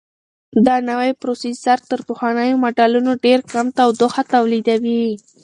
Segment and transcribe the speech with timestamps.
[0.65, 5.05] دا نوی پروسیسر تر پخوانیو ماډلونو ډېر کم تودوخه تولیدوي.